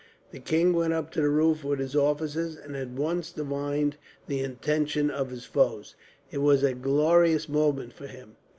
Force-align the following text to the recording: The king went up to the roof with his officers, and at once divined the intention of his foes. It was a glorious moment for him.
The 0.31 0.39
king 0.39 0.73
went 0.73 0.93
up 0.93 1.11
to 1.11 1.21
the 1.21 1.29
roof 1.29 1.63
with 1.63 1.77
his 1.77 1.95
officers, 1.95 2.55
and 2.55 2.75
at 2.75 2.89
once 2.89 3.31
divined 3.31 3.97
the 4.25 4.39
intention 4.41 5.11
of 5.11 5.29
his 5.29 5.45
foes. 5.45 5.93
It 6.31 6.39
was 6.39 6.63
a 6.63 6.73
glorious 6.73 7.47
moment 7.47 7.93
for 7.93 8.07
him. 8.07 8.35